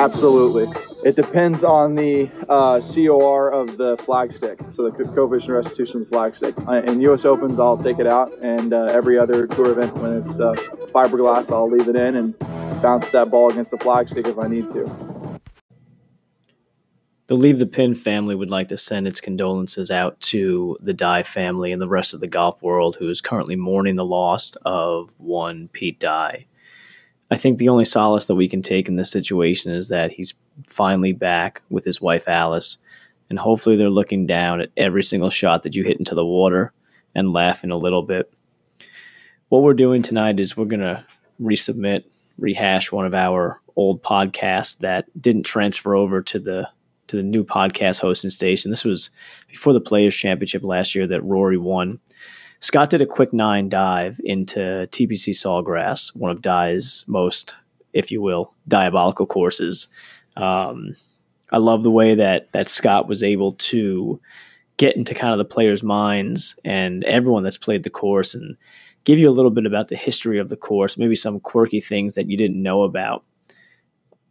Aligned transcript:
Absolutely. 0.00 0.66
It 1.04 1.14
depends 1.14 1.62
on 1.62 1.94
the 1.94 2.30
uh, 2.48 2.80
COR 2.80 3.50
of 3.50 3.76
the 3.76 3.96
flagstick, 3.98 4.74
so 4.74 4.88
the 4.88 5.04
coefficient 5.04 5.50
restitution 5.50 6.06
flagstick. 6.06 6.54
Uh, 6.66 6.90
in 6.90 7.02
U.S. 7.02 7.26
Opens, 7.26 7.60
I'll 7.60 7.76
take 7.76 7.98
it 7.98 8.06
out, 8.06 8.32
and 8.38 8.72
uh, 8.72 8.84
every 8.84 9.18
other 9.18 9.46
tour 9.46 9.72
event, 9.72 9.94
when 9.98 10.18
it's 10.18 10.40
uh, 10.40 10.54
fiberglass, 10.86 11.52
I'll 11.52 11.70
leave 11.70 11.86
it 11.86 11.96
in 11.96 12.16
and 12.16 12.38
bounce 12.80 13.10
that 13.10 13.30
ball 13.30 13.50
against 13.50 13.70
the 13.70 13.76
flagstick 13.76 14.26
if 14.26 14.38
I 14.38 14.48
need 14.48 14.72
to. 14.72 15.40
The 17.26 17.36
Leave 17.36 17.58
the 17.58 17.66
Pin 17.66 17.94
family 17.94 18.34
would 18.34 18.50
like 18.50 18.68
to 18.68 18.78
send 18.78 19.06
its 19.06 19.20
condolences 19.20 19.90
out 19.90 20.18
to 20.22 20.78
the 20.80 20.94
Dye 20.94 21.22
family 21.22 21.72
and 21.72 21.80
the 21.80 21.88
rest 21.88 22.14
of 22.14 22.20
the 22.20 22.26
golf 22.26 22.62
world 22.62 22.96
who 22.96 23.08
is 23.10 23.20
currently 23.20 23.54
mourning 23.54 23.96
the 23.96 24.04
loss 24.04 24.56
of 24.64 25.12
one 25.18 25.68
Pete 25.68 26.00
Dye. 26.00 26.46
I 27.30 27.36
think 27.36 27.58
the 27.58 27.68
only 27.68 27.84
solace 27.84 28.26
that 28.26 28.34
we 28.34 28.48
can 28.48 28.62
take 28.62 28.88
in 28.88 28.96
this 28.96 29.10
situation 29.10 29.72
is 29.72 29.88
that 29.88 30.12
he's 30.12 30.34
finally 30.66 31.12
back 31.12 31.62
with 31.70 31.84
his 31.84 32.00
wife 32.00 32.26
Alice, 32.28 32.78
and 33.28 33.38
hopefully 33.38 33.76
they're 33.76 33.88
looking 33.88 34.26
down 34.26 34.60
at 34.60 34.70
every 34.76 35.02
single 35.02 35.30
shot 35.30 35.62
that 35.62 35.74
you 35.74 35.84
hit 35.84 35.98
into 35.98 36.14
the 36.14 36.26
water 36.26 36.72
and 37.14 37.32
laughing 37.32 37.70
a 37.70 37.76
little 37.76 38.02
bit. 38.02 38.32
What 39.48 39.62
we're 39.62 39.74
doing 39.74 40.02
tonight 40.02 40.40
is 40.40 40.56
we're 40.56 40.64
going 40.64 40.80
to 40.80 41.04
resubmit, 41.40 42.04
rehash 42.38 42.92
one 42.92 43.06
of 43.06 43.14
our 43.14 43.60
old 43.76 44.02
podcasts 44.02 44.78
that 44.78 45.06
didn't 45.20 45.44
transfer 45.44 45.94
over 45.94 46.22
to 46.22 46.38
the 46.38 46.68
to 47.06 47.16
the 47.16 47.22
new 47.24 47.42
podcast 47.42 48.00
hosting 48.00 48.30
station. 48.30 48.70
This 48.70 48.84
was 48.84 49.10
before 49.48 49.72
the 49.72 49.80
Players 49.80 50.14
Championship 50.14 50.62
last 50.62 50.94
year 50.94 51.08
that 51.08 51.24
Rory 51.24 51.58
won. 51.58 51.98
Scott 52.60 52.90
did 52.90 53.00
a 53.00 53.06
quick 53.06 53.32
nine 53.32 53.70
dive 53.70 54.20
into 54.22 54.86
TPC 54.92 55.30
Sawgrass, 55.30 56.14
one 56.14 56.30
of 56.30 56.42
Dye's 56.42 57.04
most, 57.08 57.54
if 57.94 58.10
you 58.10 58.20
will, 58.20 58.52
diabolical 58.68 59.26
courses. 59.26 59.88
Um, 60.36 60.94
I 61.50 61.56
love 61.56 61.82
the 61.82 61.90
way 61.90 62.14
that 62.14 62.52
that 62.52 62.68
Scott 62.68 63.08
was 63.08 63.22
able 63.22 63.54
to 63.54 64.20
get 64.76 64.94
into 64.94 65.14
kind 65.14 65.32
of 65.32 65.38
the 65.38 65.44
players' 65.44 65.82
minds 65.82 66.58
and 66.64 67.02
everyone 67.04 67.42
that's 67.42 67.58
played 67.58 67.82
the 67.82 67.90
course 67.90 68.34
and 68.34 68.56
give 69.04 69.18
you 69.18 69.28
a 69.28 69.32
little 69.32 69.50
bit 69.50 69.66
about 69.66 69.88
the 69.88 69.96
history 69.96 70.38
of 70.38 70.50
the 70.50 70.56
course, 70.56 70.98
maybe 70.98 71.16
some 71.16 71.40
quirky 71.40 71.80
things 71.80 72.14
that 72.14 72.28
you 72.28 72.36
didn't 72.36 72.62
know 72.62 72.82
about. 72.82 73.24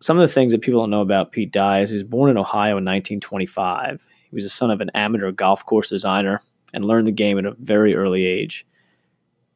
Some 0.02 0.18
of 0.18 0.22
the 0.22 0.34
things 0.34 0.52
that 0.52 0.62
people 0.62 0.82
don't 0.82 0.92
know 0.92 1.02
about 1.02 1.32
Pete 1.32 1.52
Dye 1.52 1.82
is 1.82 1.90
he 1.90 1.96
was 1.96 2.04
born 2.04 2.30
in 2.30 2.38
Ohio 2.38 2.78
in 2.78 2.86
1925. 2.86 4.06
He 4.30 4.36
was 4.36 4.44
the 4.44 4.50
son 4.50 4.70
of 4.70 4.82
an 4.82 4.92
amateur 4.94 5.32
golf 5.32 5.66
course 5.66 5.90
designer 5.90 6.42
and 6.74 6.86
learned 6.86 7.08
the 7.08 7.12
game 7.12 7.38
at 7.38 7.46
a 7.46 7.56
very 7.60 7.96
early 7.96 8.26
age. 8.26 8.66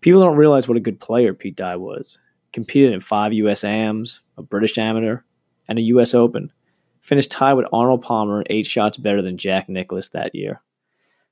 People 0.01 0.21
don't 0.21 0.37
realize 0.37 0.67
what 0.67 0.77
a 0.77 0.81
good 0.81 0.99
player 0.99 1.33
Pete 1.33 1.55
Dye 1.55 1.75
was. 1.75 2.17
Competed 2.51 2.93
in 2.93 2.99
five 2.99 3.33
U.S. 3.33 3.63
AMs, 3.63 4.21
a 4.37 4.43
British 4.43 4.77
Amateur, 4.77 5.21
and 5.67 5.79
a 5.79 5.83
U.S. 5.83 6.13
Open. 6.13 6.51
Finished 7.01 7.31
tied 7.31 7.53
with 7.53 7.67
Arnold 7.73 8.01
Palmer, 8.01 8.43
eight 8.49 8.67
shots 8.67 8.97
better 8.97 9.21
than 9.21 9.37
Jack 9.37 9.69
Nicklaus 9.69 10.09
that 10.09 10.35
year. 10.35 10.61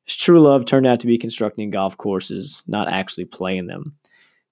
His 0.06 0.16
true 0.16 0.42
love 0.42 0.66
turned 0.66 0.88
out 0.88 1.00
to 1.02 1.08
be 1.08 1.18
constructing 1.18 1.70
golf 1.70 1.98
courses, 1.98 2.64
not 2.68 2.88
actually 2.88 3.26
playing 3.26 3.68
them. 3.68 3.96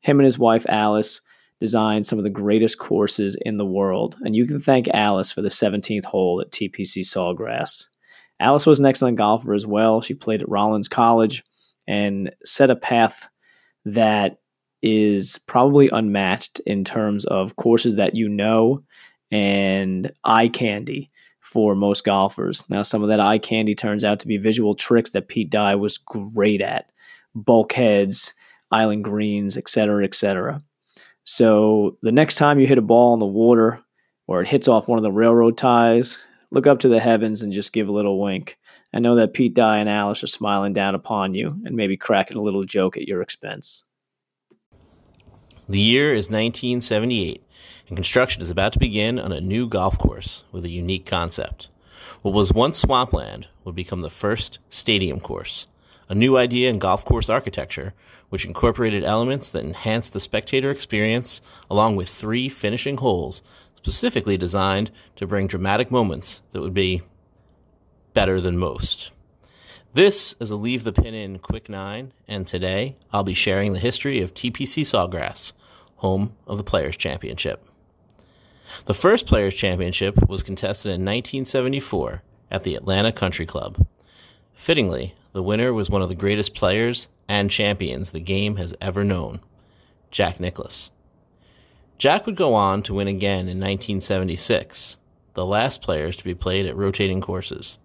Him 0.02 0.20
and 0.20 0.26
his 0.26 0.40
wife 0.40 0.66
Alice 0.70 1.22
designed 1.60 2.08
some 2.08 2.18
of 2.18 2.24
the 2.24 2.30
greatest 2.30 2.78
courses 2.78 3.36
in 3.42 3.58
the 3.58 3.66
world, 3.66 4.18
and 4.22 4.36
you 4.36 4.46
can 4.46 4.60
thank 4.60 4.88
Alice 4.90 5.32
for 5.32 5.42
the 5.42 5.50
17th 5.50 6.06
hole 6.06 6.40
at 6.40 6.52
TPC 6.52 7.00
Sawgrass. 7.04 7.90
Alice 8.40 8.66
was 8.66 8.80
an 8.80 8.86
excellent 8.86 9.18
golfer 9.18 9.54
as 9.54 9.66
well. 9.66 10.02
She 10.02 10.14
played 10.14 10.42
at 10.42 10.50
Rollins 10.50 10.88
College 10.88 11.44
and 11.88 12.32
set 12.46 12.70
a 12.70 12.76
path 12.76 13.28
that 13.86 14.40
is 14.82 15.40
probably 15.48 15.90
unmatched 15.90 16.60
in 16.62 16.84
terms 16.84 17.26
of 17.26 17.56
courses 17.58 17.98
that 17.98 18.16
you 18.16 18.30
know 18.30 18.84
and 19.32 20.12
eye 20.24 20.48
candy 20.48 21.10
for 21.40 21.76
most 21.76 22.04
golfers. 22.04 22.64
Now, 22.70 22.84
some 22.84 23.02
of 23.02 23.10
that 23.10 23.20
eye 23.20 23.40
candy 23.40 23.76
turns 23.76 24.04
out 24.04 24.20
to 24.20 24.28
be 24.28 24.38
visual 24.38 24.76
tricks 24.76 25.12
that 25.12 25.28
Pete 25.28 25.50
Dye 25.50 25.76
was 25.76 25.98
great 25.98 26.62
at 26.62 26.92
bulkheads, 27.36 28.34
island 28.72 29.04
greens, 29.04 29.58
etc., 29.58 30.04
etc. 30.04 30.62
So, 31.24 31.98
the 32.02 32.12
next 32.12 32.36
time 32.36 32.60
you 32.60 32.68
hit 32.68 32.78
a 32.78 32.84
ball 32.84 33.14
in 33.14 33.20
the 33.20 33.26
water 33.26 33.82
or 34.28 34.42
it 34.42 34.48
hits 34.48 34.68
off 34.68 34.88
one 34.88 35.00
of 35.00 35.04
the 35.04 35.12
railroad 35.12 35.58
ties, 35.58 36.20
look 36.52 36.68
up 36.68 36.80
to 36.80 36.90
the 36.90 37.00
heavens 37.00 37.42
and 37.42 37.54
just 37.54 37.74
give 37.74 37.88
a 37.88 37.92
little 37.92 38.20
wink. 38.20 38.58
I 38.94 39.00
know 39.00 39.16
that 39.16 39.34
Pete 39.34 39.54
Dye 39.54 39.78
and 39.78 39.90
Alice 39.90 40.24
are 40.24 40.28
smiling 40.28 40.74
down 40.74 40.96
upon 40.96 41.36
you 41.36 41.60
and 41.66 41.76
maybe 41.76 41.96
cracking 41.96 42.38
a 42.38 42.42
little 42.42 42.64
joke 42.64 42.98
at 42.98 43.08
your 43.08 43.22
expense. 43.22 43.84
The 45.68 45.80
year 45.80 46.12
is 46.12 46.30
1978, 46.30 47.44
and 47.88 47.98
construction 47.98 48.42
is 48.42 48.50
about 48.50 48.74
to 48.74 48.80
begin 48.80 49.20
on 49.20 49.32
a 49.32 49.40
new 49.40 49.68
golf 49.68 50.00
course 50.00 50.44
with 50.52 50.66
a 50.66 50.70
unique 50.70 51.06
concept. 51.06 51.70
What 52.24 52.34
was 52.34 52.52
once 52.52 52.80
swampland 52.80 53.48
would 53.64 53.76
become 53.76 54.02
the 54.02 54.10
first 54.10 54.58
stadium 54.70 55.20
course, 55.20 55.68
a 56.10 56.16
new 56.16 56.38
idea 56.38 56.72
in 56.72 56.80
golf 56.80 57.06
course 57.06 57.30
architecture, 57.30 57.94
which 58.30 58.46
incorporated 58.46 59.04
elements 59.04 59.50
that 59.52 59.64
enhanced 59.64 60.14
the 60.14 60.20
spectator 60.20 60.72
experience, 60.72 61.40
along 61.70 61.96
with 61.96 62.10
three 62.10 62.50
finishing 62.50 62.98
holes 62.98 63.44
specifically 63.82 64.36
designed 64.36 64.92
to 65.16 65.26
bring 65.26 65.48
dramatic 65.48 65.90
moments 65.90 66.42
that 66.52 66.62
would 66.62 66.74
be 66.74 67.02
better 68.14 68.42
than 68.42 68.58
most. 68.58 69.12
This 69.94 70.36
is 70.40 70.52
a 70.52 70.58
Leave 70.58 70.84
the 70.84 70.92
Pin 70.92 71.14
In 71.14 71.40
Quick 71.40 71.70
9, 71.70 72.12
and 72.28 72.46
today 72.46 72.98
I'll 73.14 73.24
be 73.24 73.34
sharing 73.34 73.72
the 73.72 73.80
history 73.80 74.22
of 74.22 74.34
TPC 74.34 74.84
Sawgrass, 74.84 75.54
home 75.96 76.36
of 76.46 76.58
the 76.58 76.64
Players' 76.64 76.98
Championship. 76.98 77.66
The 78.86 78.94
first 78.94 79.26
Players' 79.26 79.56
Championship 79.56 80.28
was 80.28 80.44
contested 80.44 80.90
in 80.90 81.06
1974 81.06 82.22
at 82.52 82.64
the 82.64 82.76
Atlanta 82.76 83.12
Country 83.12 83.46
Club. 83.46 83.88
Fittingly, 84.54 85.16
the 85.32 85.42
winner 85.42 85.74
was 85.74 85.90
one 85.90 86.02
of 86.02 86.10
the 86.10 86.16
greatest 86.16 86.54
players 86.54 87.08
and 87.28 87.50
champions 87.50 88.12
the 88.12 88.20
game 88.20 88.58
has 88.58 88.76
ever 88.82 89.04
known, 89.04 89.40
Jack 90.12 90.40
Nicklaus. 90.40 90.92
Jack 92.00 92.26
would 92.26 92.38
go 92.38 92.54
on 92.54 92.82
to 92.84 92.94
win 92.94 93.10
again 93.10 93.50
in 93.50 93.60
1976, 93.60 94.96
the 95.34 95.46
last 95.46 95.82
players 95.82 96.16
to 96.16 96.24
be 96.24 96.34
played 96.34 96.66
at 96.66 96.78
rotating 96.78 97.20
courses. 97.20 97.78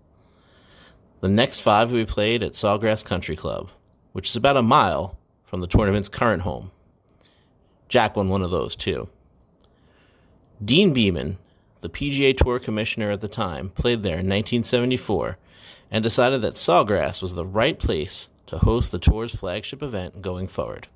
The 1.21 1.29
next 1.29 1.59
five 1.59 1.91
will 1.91 1.99
be 1.99 2.07
played 2.07 2.41
at 2.41 2.53
Sawgrass 2.53 3.05
Country 3.05 3.35
Club, 3.35 3.71
which 4.13 4.31
is 4.31 4.37
about 4.37 4.57
a 4.57 4.63
mile 4.63 5.19
from 5.43 5.61
the 5.61 5.67
tournament's 5.67 6.09
current 6.09 6.43
home. 6.43 6.71
Jack 7.89 8.15
won 8.15 8.29
one 8.29 8.43
of 8.43 8.53
those 8.53 8.77
too. 8.77 9.09
Deane 10.65 10.93
Beman, 10.93 11.39
the 11.81 11.91
PGA 11.91 12.37
Tour 12.37 12.61
commissioner 12.61 13.11
at 13.11 13.21
the 13.21 13.27
time, 13.27 13.71
played 13.71 14.05
there 14.05 14.13
in 14.13 14.29
1974 14.29 15.39
and 15.91 16.05
decided 16.05 16.41
that 16.41 16.55
Sawgrass 16.55 17.21
was 17.21 17.35
the 17.35 17.45
right 17.45 17.81
place 17.81 18.29
to 18.47 18.59
host 18.59 18.93
the 18.93 19.01
tour's 19.01 19.35
flagship 19.35 19.83
event 19.83 20.23
going 20.23 20.47
forward. 20.47 20.87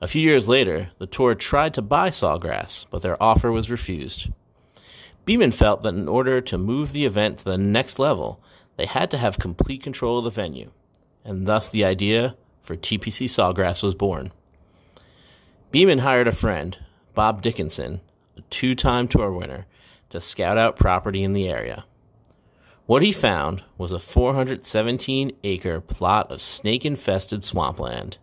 A 0.00 0.06
few 0.06 0.22
years 0.22 0.48
later, 0.48 0.90
the 0.98 1.06
tour 1.06 1.34
tried 1.34 1.74
to 1.74 1.82
buy 1.82 2.10
Sawgrass, 2.10 2.86
but 2.88 3.02
their 3.02 3.20
offer 3.20 3.50
was 3.50 3.70
refused. 3.70 4.30
Beman 5.24 5.50
felt 5.50 5.82
that 5.82 5.94
in 5.94 6.08
order 6.08 6.40
to 6.40 6.56
move 6.56 6.92
the 6.92 7.04
event 7.04 7.38
to 7.38 7.44
the 7.44 7.58
next 7.58 7.98
level, 7.98 8.40
they 8.76 8.86
had 8.86 9.10
to 9.10 9.18
have 9.18 9.40
complete 9.40 9.82
control 9.82 10.18
of 10.18 10.24
the 10.24 10.30
venue, 10.30 10.70
and 11.24 11.46
thus 11.46 11.66
the 11.66 11.84
idea 11.84 12.36
for 12.62 12.76
TPC 12.76 13.26
Sawgrass 13.26 13.82
was 13.82 13.94
born. 13.94 14.30
Beman 15.72 15.98
hired 15.98 16.28
a 16.28 16.32
friend, 16.32 16.78
Bob 17.14 17.42
Dickinson, 17.42 18.00
a 18.36 18.42
two 18.42 18.76
time 18.76 19.08
tour 19.08 19.32
winner, 19.32 19.66
to 20.10 20.20
scout 20.20 20.56
out 20.56 20.76
property 20.76 21.24
in 21.24 21.32
the 21.32 21.48
area. 21.48 21.84
What 22.86 23.02
he 23.02 23.12
found 23.12 23.64
was 23.76 23.90
a 23.90 23.98
417 23.98 25.32
acre 25.42 25.80
plot 25.80 26.30
of 26.30 26.40
snake 26.40 26.86
infested 26.86 27.42
swampland. 27.42 28.16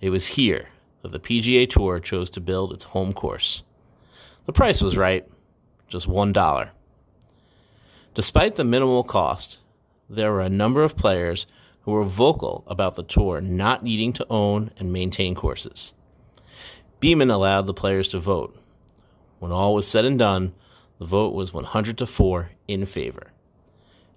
It 0.00 0.10
was 0.10 0.28
here 0.28 0.70
that 1.04 1.12
the 1.12 1.20
PGA 1.20 1.68
Tour 1.68 2.00
chose 2.00 2.30
to 2.30 2.40
build 2.40 2.72
its 2.72 2.84
home 2.84 3.12
course. 3.12 3.62
The 4.46 4.54
price 4.54 4.80
was 4.80 4.96
right, 4.96 5.28
just 5.86 6.08
$1. 6.08 6.70
Despite 8.14 8.56
the 8.56 8.64
minimal 8.64 9.04
cost, 9.04 9.58
there 10.08 10.32
were 10.32 10.40
a 10.40 10.48
number 10.48 10.82
of 10.82 10.96
players 10.96 11.46
who 11.82 11.90
were 11.90 12.04
vocal 12.04 12.64
about 12.66 12.96
the 12.96 13.02
tour 13.02 13.42
not 13.42 13.84
needing 13.84 14.14
to 14.14 14.26
own 14.30 14.70
and 14.78 14.94
maintain 14.94 15.34
courses. 15.34 15.92
Beman 17.00 17.30
allowed 17.30 17.66
the 17.66 17.74
players 17.74 18.08
to 18.08 18.18
vote. 18.18 18.56
When 19.40 19.52
all 19.52 19.74
was 19.74 19.86
said 19.86 20.06
and 20.06 20.18
done, 20.18 20.54
the 20.98 21.04
vote 21.04 21.34
was 21.34 21.52
100 21.52 21.98
to 21.98 22.06
4 22.06 22.48
in 22.66 22.86
favor. 22.86 23.30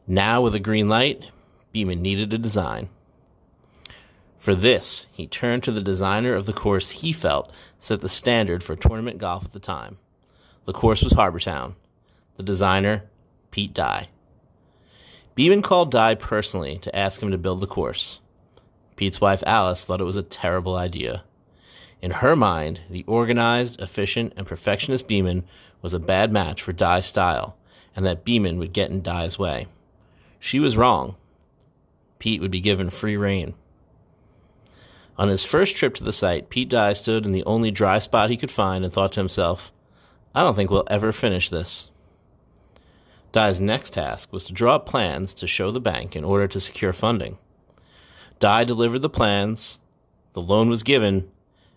Now, 0.08 0.42
with 0.42 0.56
a 0.56 0.60
green 0.60 0.88
light, 0.88 1.22
Beman 1.74 2.02
needed 2.02 2.32
a 2.32 2.38
design. 2.38 2.88
For 4.38 4.56
this, 4.56 5.08
he 5.12 5.28
turned 5.28 5.64
to 5.64 5.72
the 5.72 5.82
designer 5.82 6.34
of 6.34 6.46
the 6.46 6.54
course 6.54 6.92
he 6.92 7.12
felt 7.12 7.52
set 7.80 8.02
the 8.02 8.10
standard 8.10 8.64
for 8.64 8.76
tournament 8.76 9.18
golf 9.18 9.46
at 9.46 9.52
the 9.52 9.60
time. 9.60 9.98
The 10.66 10.74
course 10.74 11.04
was 11.04 11.14
Harbour 11.14 11.40
Town. 11.40 11.76
The 12.38 12.44
designer, 12.44 13.04
Pete 13.52 13.74
Dye. 13.74 14.10
Beman 15.36 15.62
called 15.62 15.92
Dye 15.92 16.16
personally 16.16 16.78
to 16.80 16.96
ask 16.96 17.22
him 17.22 17.32
to 17.32 17.38
build 17.38 17.60
the 17.60 17.68
course. 17.68 18.20
Pete's 18.96 19.22
wife 19.22 19.44
Alice 19.46 19.84
thought 19.84 20.02
it 20.02 20.06
was 20.06 20.16
a 20.16 20.24
terrible 20.24 20.76
idea. 20.76 21.24
In 22.02 22.12
her 22.12 22.36
mind, 22.36 22.82
the 22.90 23.04
organized, 23.08 23.82
efficient, 23.82 24.34
and 24.36 24.46
perfectionist 24.46 25.08
Beman 25.08 25.44
was 25.82 25.94
a 25.94 26.00
bad 26.00 26.32
match 26.32 26.62
for 26.62 26.74
Dye's 26.74 27.06
style, 27.06 27.58
and 27.96 28.06
that 28.06 28.26
Beman 28.26 28.58
would 28.60 28.74
get 28.74 28.92
in 28.92 29.02
Dye's 29.02 29.40
way. 29.40 29.68
She 30.40 30.60
was 30.60 30.78
wrong. 30.78 31.16
Pete 32.20 32.42
would 32.42 32.52
be 32.52 32.60
given 32.60 32.90
free 32.90 33.18
rein. 33.18 33.56
On 35.18 35.30
his 35.30 35.44
first 35.44 35.76
trip 35.76 35.96
to 35.96 36.04
the 36.04 36.14
site, 36.14 36.50
Pete 36.50 36.70
Dye 36.70 36.94
stood 36.94 37.26
in 37.26 37.32
the 37.32 37.44
only 37.46 37.72
dry 37.72 37.98
spot 38.00 38.30
he 38.30 38.38
could 38.38 38.52
find 38.52 38.84
and 38.84 38.94
thought 38.94 39.14
to 39.14 39.20
himself, 39.20 39.72
I 40.36 40.44
don't 40.44 40.56
think 40.56 40.70
we'll 40.70 40.84
ever 40.88 41.12
finish 41.12 41.50
this. 41.50 41.90
Dye's 43.32 43.60
next 43.60 43.94
task 43.94 44.32
was 44.32 44.46
to 44.46 44.54
draw 44.54 44.76
up 44.76 44.86
plans 44.86 45.34
to 45.36 45.48
show 45.48 45.72
the 45.72 45.82
bank 45.82 46.16
in 46.16 46.24
order 46.24 46.48
to 46.48 46.60
secure 46.60 46.94
funding. 46.94 47.40
Dye 48.40 48.64
delivered 48.64 49.00
the 49.00 49.10
plans, 49.10 49.80
the 50.34 50.42
loan 50.42 50.70
was 50.70 50.84
given, 50.84 51.32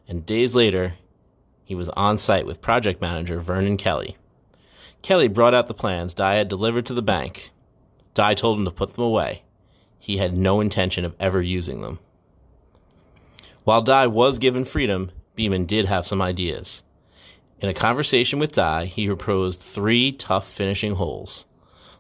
and 0.07 0.27
days 0.27 0.55
later, 0.55 0.95
he 1.65 1.75
was 1.75 1.89
on 1.91 2.19
site 2.19 2.45
with 2.45 2.61
project 2.61 3.01
manager 3.01 3.41
Vernon 3.41 3.79
Kelly. 3.79 4.17
Kelly 5.01 5.29
brought 5.29 5.55
out 5.55 5.67
the 5.67 5.75
plans 5.75 6.13
Dye 6.13 6.35
had 6.35 6.49
delivered 6.49 6.85
to 6.87 6.95
the 6.95 7.01
bank. 7.01 7.53
Dye 8.13 8.35
told 8.35 8.59
him 8.59 8.67
to 8.67 8.71
put 8.71 8.95
them 8.95 9.05
away. 9.05 9.45
He 9.99 10.19
had 10.19 10.37
no 10.37 10.61
intention 10.61 11.07
of 11.07 11.17
ever 11.19 11.41
using 11.41 11.81
them. 11.81 12.01
While 13.65 13.83
Dye 13.83 14.07
was 14.07 14.39
given 14.39 14.65
freedom, 14.65 15.11
Beman 15.37 15.67
did 15.67 15.85
have 15.87 16.07
some 16.07 16.23
ideas. 16.23 16.83
In 17.61 17.69
a 17.69 17.75
conversation 17.75 18.39
with 18.39 18.53
Dye, 18.53 18.87
he 18.87 19.07
proposed 19.07 19.61
three 19.61 20.13
tough 20.13 20.49
finishing 20.49 20.95
holes. 20.95 21.45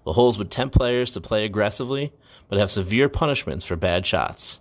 The 0.05 0.15
holes 0.15 0.39
would 0.39 0.51
tempt 0.51 0.75
players 0.75 1.11
to 1.13 1.21
play 1.21 1.45
aggressively, 1.45 2.13
but 2.49 2.59
have 2.59 2.71
severe 2.71 3.11
punishments 3.11 3.67
for 3.67 3.77
bad 3.77 4.07
shots. 4.07 4.61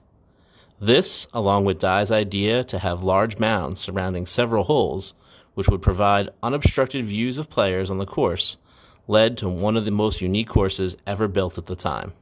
This, 0.82 1.26
along 1.34 1.64
with 1.64 1.80
Dye's 1.80 2.12
idea 2.12 2.66
to 2.66 2.80
have 2.80 3.02
large 3.02 3.40
mounds 3.40 3.80
surrounding 3.80 4.26
several 4.26 4.66
holes, 4.66 5.14
which 5.54 5.70
would 5.70 5.82
provide 5.82 6.30
unobstructed 6.44 7.06
views 7.06 7.38
of 7.38 7.50
players 7.50 7.90
on 7.90 7.98
the 7.98 8.06
course, 8.06 8.58
led 9.08 9.38
to 9.38 9.48
one 9.48 9.78
of 9.78 9.86
the 9.86 9.92
most 9.92 10.20
unique 10.20 10.50
courses 10.50 10.98
ever 11.08 11.30
built 11.30 11.58
at 11.58 11.66
the 11.66 11.76
time. 11.76 12.14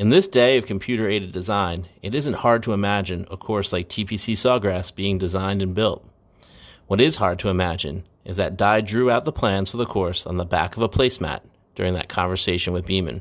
In 0.00 0.08
this 0.08 0.28
day 0.28 0.56
of 0.56 0.64
computer 0.64 1.10
aided 1.10 1.30
design, 1.30 1.86
it 2.00 2.14
isn't 2.14 2.36
hard 2.36 2.62
to 2.62 2.72
imagine 2.72 3.26
a 3.30 3.36
course 3.36 3.70
like 3.70 3.90
TPC 3.90 4.32
Sawgrass 4.32 4.94
being 4.94 5.18
designed 5.18 5.60
and 5.60 5.74
built. 5.74 6.02
What 6.86 7.02
is 7.02 7.16
hard 7.16 7.38
to 7.40 7.50
imagine 7.50 8.04
is 8.24 8.38
that 8.38 8.56
Dye 8.56 8.80
drew 8.80 9.10
out 9.10 9.26
the 9.26 9.30
plans 9.30 9.70
for 9.70 9.76
the 9.76 9.84
course 9.84 10.24
on 10.24 10.38
the 10.38 10.46
back 10.46 10.74
of 10.74 10.82
a 10.82 10.88
placemat 10.88 11.42
during 11.74 11.92
that 11.92 12.08
conversation 12.08 12.72
with 12.72 12.86
Beman. 12.86 13.20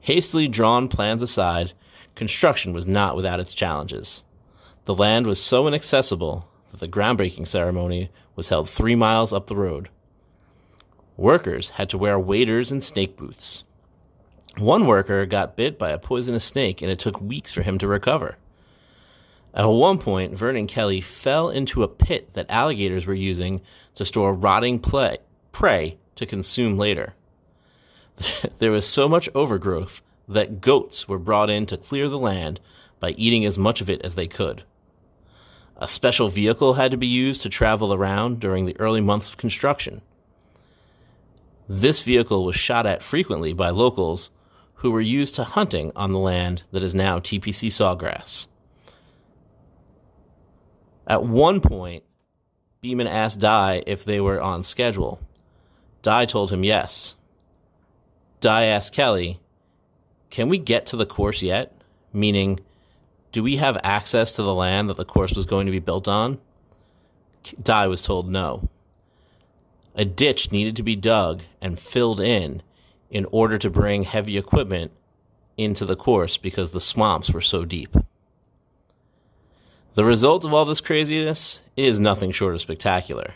Hastily 0.00 0.48
drawn 0.48 0.88
plans 0.88 1.22
aside, 1.22 1.74
construction 2.16 2.72
was 2.72 2.88
not 2.88 3.14
without 3.14 3.38
its 3.38 3.54
challenges. 3.54 4.24
The 4.86 4.96
land 4.96 5.28
was 5.28 5.40
so 5.40 5.68
inaccessible 5.68 6.48
that 6.72 6.80
the 6.80 6.88
groundbreaking 6.88 7.46
ceremony 7.46 8.10
was 8.34 8.48
held 8.48 8.68
three 8.68 8.96
miles 8.96 9.32
up 9.32 9.46
the 9.46 9.54
road. 9.54 9.90
Workers 11.16 11.68
had 11.68 11.88
to 11.90 11.98
wear 11.98 12.18
waders 12.18 12.72
and 12.72 12.82
snake 12.82 13.16
boots. 13.16 13.62
One 14.58 14.86
worker 14.86 15.24
got 15.24 15.56
bit 15.56 15.78
by 15.78 15.90
a 15.90 15.98
poisonous 15.98 16.44
snake 16.44 16.82
and 16.82 16.90
it 16.90 16.98
took 16.98 17.20
weeks 17.20 17.52
for 17.52 17.62
him 17.62 17.78
to 17.78 17.86
recover. 17.86 18.36
At 19.54 19.64
one 19.64 19.98
point, 19.98 20.36
Vernon 20.36 20.66
Kelly 20.66 21.00
fell 21.00 21.50
into 21.50 21.82
a 21.82 21.88
pit 21.88 22.34
that 22.34 22.50
alligators 22.50 23.06
were 23.06 23.14
using 23.14 23.60
to 23.94 24.04
store 24.04 24.32
rotting 24.34 24.78
play, 24.78 25.18
prey 25.52 25.98
to 26.16 26.26
consume 26.26 26.78
later. 26.78 27.14
there 28.58 28.70
was 28.70 28.86
so 28.86 29.08
much 29.08 29.28
overgrowth 29.34 30.02
that 30.28 30.60
goats 30.60 31.08
were 31.08 31.18
brought 31.18 31.50
in 31.50 31.66
to 31.66 31.76
clear 31.76 32.08
the 32.08 32.18
land 32.18 32.60
by 33.00 33.10
eating 33.10 33.44
as 33.44 33.58
much 33.58 33.80
of 33.80 33.90
it 33.90 34.00
as 34.02 34.14
they 34.14 34.26
could. 34.26 34.64
A 35.76 35.88
special 35.88 36.28
vehicle 36.28 36.74
had 36.74 36.90
to 36.92 36.96
be 36.96 37.06
used 37.06 37.42
to 37.42 37.48
travel 37.48 37.92
around 37.92 38.38
during 38.38 38.66
the 38.66 38.78
early 38.78 39.00
months 39.00 39.28
of 39.28 39.36
construction. 39.36 40.00
This 41.68 42.02
vehicle 42.02 42.44
was 42.44 42.54
shot 42.54 42.86
at 42.86 43.02
frequently 43.02 43.52
by 43.52 43.70
locals 43.70 44.30
who 44.82 44.90
were 44.90 45.00
used 45.00 45.36
to 45.36 45.44
hunting 45.44 45.92
on 45.94 46.10
the 46.10 46.18
land 46.18 46.64
that 46.72 46.82
is 46.82 46.92
now 46.92 47.20
TPC 47.20 47.68
Sawgrass. 47.68 48.48
At 51.06 51.22
one 51.22 51.60
point, 51.60 52.02
Beman 52.80 53.06
asked 53.06 53.38
Dye 53.38 53.84
if 53.86 54.04
they 54.04 54.20
were 54.20 54.40
on 54.40 54.64
schedule. 54.64 55.20
Dye 56.02 56.24
told 56.24 56.50
him 56.50 56.64
yes. 56.64 57.14
Dye 58.40 58.64
asked 58.64 58.92
Kelly, 58.92 59.38
Can 60.30 60.48
we 60.48 60.58
get 60.58 60.86
to 60.86 60.96
the 60.96 61.06
course 61.06 61.42
yet? 61.42 61.72
Meaning, 62.12 62.58
do 63.30 63.44
we 63.44 63.58
have 63.58 63.78
access 63.84 64.34
to 64.34 64.42
the 64.42 64.52
land 64.52 64.90
that 64.90 64.96
the 64.96 65.04
course 65.04 65.32
was 65.34 65.46
going 65.46 65.66
to 65.66 65.72
be 65.72 65.78
built 65.78 66.08
on? 66.08 66.40
Dye 67.62 67.86
was 67.86 68.02
told 68.02 68.28
no. 68.28 68.68
A 69.94 70.04
ditch 70.04 70.50
needed 70.50 70.74
to 70.74 70.82
be 70.82 70.96
dug 70.96 71.42
and 71.60 71.78
filled 71.78 72.18
in 72.18 72.62
in 73.12 73.26
order 73.30 73.58
to 73.58 73.70
bring 73.70 74.04
heavy 74.04 74.38
equipment 74.38 74.90
into 75.58 75.84
the 75.84 75.94
course 75.94 76.38
because 76.38 76.70
the 76.70 76.80
swamps 76.80 77.30
were 77.30 77.42
so 77.42 77.64
deep. 77.64 77.94
The 79.94 80.04
result 80.04 80.46
of 80.46 80.54
all 80.54 80.64
this 80.64 80.80
craziness 80.80 81.60
is 81.76 82.00
nothing 82.00 82.32
short 82.32 82.54
of 82.54 82.62
spectacular. 82.62 83.34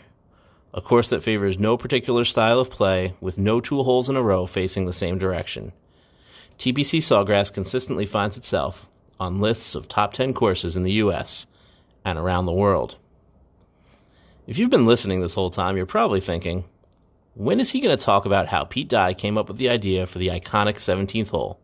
A 0.73 0.81
course 0.81 1.09
that 1.09 1.21
favors 1.21 1.59
no 1.59 1.77
particular 1.77 2.25
style 2.25 2.59
of 2.59 2.71
play 2.71 3.13
with 3.21 3.37
no 3.37 3.61
two 3.61 3.83
holes 3.83 4.09
in 4.09 4.15
a 4.15 4.23
row 4.23 4.47
facing 4.47 4.87
the 4.87 4.93
same 4.93 5.19
direction. 5.19 5.71
TPC 6.57 6.97
Sawgrass 6.97 7.53
consistently 7.53 8.07
finds 8.07 8.35
itself 8.35 8.87
on 9.19 9.39
lists 9.39 9.75
of 9.75 9.87
top 9.87 10.13
10 10.13 10.33
courses 10.33 10.75
in 10.75 10.81
the 10.81 10.93
US 10.93 11.45
and 12.03 12.17
around 12.17 12.47
the 12.47 12.51
world. 12.51 12.97
If 14.47 14.57
you've 14.57 14.71
been 14.71 14.87
listening 14.87 15.21
this 15.21 15.35
whole 15.35 15.51
time, 15.51 15.77
you're 15.77 15.85
probably 15.85 16.21
thinking, 16.21 16.65
when 17.37 17.59
is 17.59 17.71
he 17.71 17.79
going 17.79 17.95
to 17.95 18.03
talk 18.03 18.25
about 18.25 18.47
how 18.47 18.63
Pete 18.63 18.89
Dye 18.89 19.13
came 19.13 19.37
up 19.37 19.47
with 19.47 19.57
the 19.57 19.69
idea 19.69 20.07
for 20.07 20.17
the 20.17 20.29
iconic 20.29 20.77
17th 20.77 21.29
hole? 21.29 21.59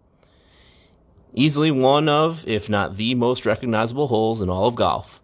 Easily 1.33 1.71
one 1.71 2.07
of, 2.07 2.47
if 2.47 2.69
not 2.69 2.97
the 2.97 3.15
most 3.15 3.43
recognizable 3.43 4.07
holes 4.07 4.39
in 4.39 4.51
all 4.51 4.67
of 4.67 4.75
golf, 4.75 5.19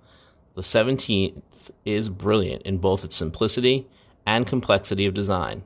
the 0.56 0.64
17th 0.64 1.44
is 1.86 2.10
brilliant 2.10 2.64
in 2.64 2.80
both 2.80 3.06
its 3.06 3.16
simplicity 3.16 3.88
and 4.26 4.48
complexity 4.48 5.06
of 5.06 5.14
design. 5.14 5.64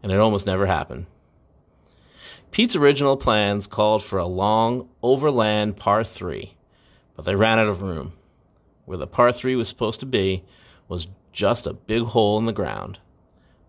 And 0.00 0.12
it 0.12 0.20
almost 0.20 0.46
never 0.46 0.66
happened. 0.66 1.06
Pete's 2.52 2.76
original 2.76 3.16
plans 3.16 3.66
called 3.66 4.04
for 4.04 4.20
a 4.20 4.26
long 4.26 4.88
overland 5.02 5.76
par 5.76 6.04
3, 6.04 6.54
but 7.16 7.24
they 7.24 7.34
ran 7.34 7.58
out 7.58 7.66
of 7.66 7.82
room. 7.82 8.12
Where 8.84 8.96
the 8.96 9.08
par 9.08 9.32
3 9.32 9.56
was 9.56 9.68
supposed 9.68 9.98
to 9.98 10.06
be 10.06 10.44
was 10.86 11.08
just 11.32 11.66
a 11.66 11.72
big 11.72 12.02
hole 12.04 12.38
in 12.38 12.46
the 12.46 12.52
ground. 12.52 13.00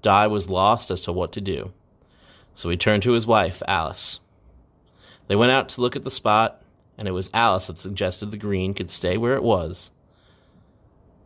Dye 0.07 0.27
was 0.27 0.50
lost 0.50 0.89
as 0.89 1.01
to 1.01 1.12
what 1.12 1.33
to 1.33 1.42
do. 1.42 1.73
So 2.56 2.69
he 2.69 2.78
turned 2.78 3.04
to 3.04 3.11
his 3.11 3.28
wife, 3.28 3.61
Alice. 3.68 4.21
They 5.28 5.35
went 5.35 5.52
out 5.52 5.68
to 5.68 5.81
look 5.81 5.97
at 5.97 6.06
the 6.06 6.09
spot, 6.09 6.61
and 6.97 7.09
it 7.09 7.11
was 7.11 7.30
Alice 7.33 7.68
that 7.68 7.78
suggested 7.78 8.31
the 8.31 8.37
green 8.37 8.73
could 8.73 8.90
stay 8.90 9.18
where 9.18 9.35
it 9.35 9.44
was, 9.44 9.92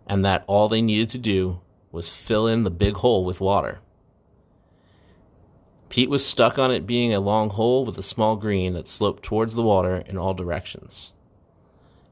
and 0.08 0.26
that 0.26 0.44
all 0.48 0.68
they 0.68 0.82
needed 0.82 1.10
to 1.12 1.20
do 1.20 1.62
was 1.92 2.10
fill 2.10 2.48
in 2.48 2.64
the 2.64 2.72
big 2.72 2.96
hole 2.96 3.24
with 3.24 3.40
water. 3.40 3.82
Pete 5.90 6.10
was 6.10 6.26
stuck 6.26 6.58
on 6.58 6.72
it 6.72 6.88
being 6.88 7.14
a 7.14 7.20
long 7.20 7.52
hole 7.52 7.86
with 7.86 8.00
a 8.00 8.04
small 8.04 8.36
green 8.36 8.74
that 8.74 8.88
sloped 8.88 9.22
towards 9.22 9.54
the 9.54 9.62
water 9.62 9.98
in 10.08 10.18
all 10.18 10.34
directions. 10.34 11.14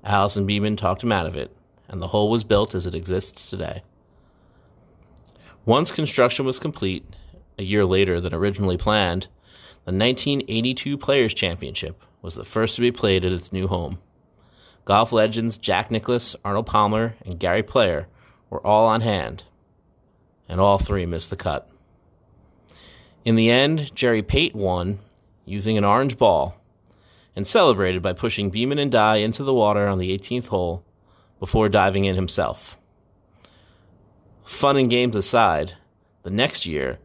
Alice 0.04 0.36
and 0.36 0.46
Beman 0.46 0.76
talked 0.76 1.02
him 1.02 1.12
out 1.12 1.26
of 1.26 1.36
it, 1.36 1.52
and 1.88 2.00
the 2.00 2.10
hole 2.10 2.30
was 2.30 2.44
built 2.44 2.76
as 2.76 2.86
it 2.86 2.94
exists 2.94 3.50
today. 3.50 3.82
Once 5.66 5.92
construction 5.92 6.46
was 6.46 6.60
complete, 6.60 7.06
a 7.58 7.64
year 7.64 7.86
later 7.86 8.22
than 8.22 8.34
originally 8.34 8.78
planned, 8.78 9.28
the 9.86 9.92
1982 9.92 10.98
Players' 10.98 11.34
Championship 11.34 12.02
was 12.22 12.36
the 12.36 12.46
first 12.46 12.76
to 12.76 12.82
be 12.82 12.92
played 12.92 13.26
at 13.26 13.32
its 13.32 13.52
new 13.52 13.68
home. 13.68 14.00
Golf 14.86 15.12
legends 15.12 15.58
Jack 15.58 15.92
Nicklaus, 15.92 16.36
Arnold 16.44 16.66
Palmer, 16.66 17.16
and 17.26 17.40
Gary 17.40 17.64
Player 17.64 18.08
were 18.50 18.66
all 18.66 18.88
on 18.88 19.02
hand, 19.02 19.44
and 20.48 20.60
all 20.60 20.78
three 20.78 21.06
missed 21.06 21.30
the 21.30 21.36
cut. 21.36 21.70
In 23.26 23.36
the 23.36 23.50
end, 23.50 23.94
Jerry 23.94 24.24
Pate 24.24 24.56
won 24.56 25.00
using 25.46 25.78
an 25.78 25.86
orange 25.86 26.18
ball 26.18 26.60
and 27.36 27.46
celebrated 27.46 28.02
by 28.02 28.14
pushing 28.14 28.50
Beman 28.50 28.80
and 28.80 28.92
Dye 28.92 29.18
into 29.18 29.44
the 29.44 29.54
water 29.54 29.88
on 29.88 29.98
the 29.98 30.18
18th 30.18 30.48
hole 30.48 30.84
before 31.40 31.70
diving 31.70 32.06
in 32.06 32.16
himself. 32.16 32.80
Fun 34.50 34.78
and 34.78 34.90
games 34.90 35.16
aside, 35.16 35.76
the 36.24 36.32
next 36.32 36.66
year, 36.66 36.98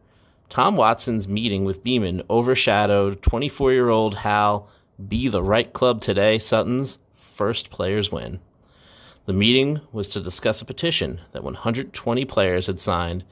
Tom 0.49 0.75
Watson's 0.75 1.27
meeting 1.27 1.63
with 1.63 1.83
Beman 1.83 2.23
overshadowed 2.27 3.21
24 3.21 3.71
year 3.71 3.87
old 3.87 4.15
Hal 4.15 4.67
Be 5.07 5.29
the 5.29 5.43
Right 5.43 5.71
Club 5.71 6.01
Today 6.01 6.39
Sutton's 6.39 6.97
first 7.13 7.69
players 7.69 8.11
win. 8.11 8.39
The 9.25 9.31
meeting 9.31 9.79
was 9.93 10.09
to 10.09 10.21
discuss 10.21 10.59
a 10.59 10.65
petition 10.65 11.21
that 11.33 11.43
120 11.43 12.25
players 12.25 12.65
had 12.65 12.81
signed 12.81 13.23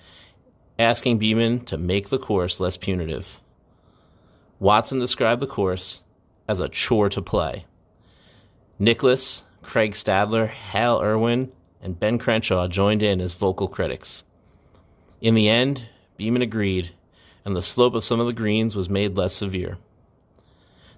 asking 0.78 1.18
Beman 1.18 1.66
to 1.66 1.78
make 1.78 2.08
the 2.08 2.20
course 2.20 2.60
less 2.62 2.78
punitive. 2.78 3.42
Watson 4.60 5.00
described 5.00 5.42
the 5.42 5.48
course 5.48 6.02
as 6.48 6.60
a 6.60 6.70
chore 6.70 7.10
to 7.10 7.22
play. 7.22 7.66
Nicklaus, 8.78 9.44
Craig 9.64 9.94
Stadler, 9.94 10.48
Hale 10.48 11.02
Irwin, 11.02 11.52
and 11.84 12.00
Ben 12.00 12.18
Crenshaw 12.18 12.68
joined 12.70 13.04
in 13.04 13.20
as 13.20 13.34
vocal 13.34 13.68
critics. 13.68 14.24
In 15.20 15.36
the 15.36 15.50
end, 15.50 15.84
Beman 16.18 16.42
agreed, 16.42 16.92
and 17.44 17.56
the 17.56 17.62
slope 17.62 17.94
of 17.94 18.06
some 18.06 18.22
of 18.22 18.26
the 18.26 18.34
greens 18.34 18.74
was 18.74 18.90
made 18.90 19.18
less 19.18 19.34
severe. 19.34 19.78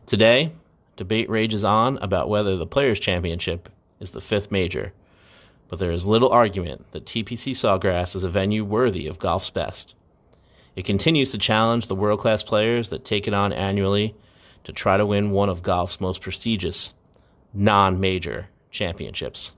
Today, 0.05 0.53
debate 0.95 1.27
rages 1.27 1.63
on 1.63 1.97
about 1.97 2.29
whether 2.29 2.55
the 2.55 2.67
Players' 2.67 2.99
Championship 2.99 3.67
is 3.99 4.11
the 4.11 4.21
fifth 4.21 4.51
major, 4.51 4.93
but 5.69 5.79
there 5.79 5.91
is 5.91 6.05
little 6.05 6.29
argument 6.29 6.91
that 6.91 7.05
TPC 7.05 7.53
Sawgrass 7.53 8.15
is 8.15 8.23
a 8.23 8.29
venue 8.29 8.63
worthy 8.63 9.07
of 9.07 9.17
golf's 9.17 9.49
best. 9.49 9.95
It 10.75 10.85
continues 10.85 11.31
to 11.31 11.39
challenge 11.39 11.87
the 11.87 11.95
world 11.95 12.19
class 12.19 12.43
players 12.43 12.89
that 12.89 13.03
take 13.03 13.27
it 13.27 13.33
on 13.33 13.51
annually 13.51 14.13
to 14.65 14.71
try 14.71 14.97
to 14.97 15.05
win 15.05 15.31
one 15.31 15.49
of 15.49 15.63
golf's 15.63 15.99
most 15.99 16.21
prestigious 16.21 16.93
non 17.55 17.99
major 17.99 18.49
championships. 18.69 19.53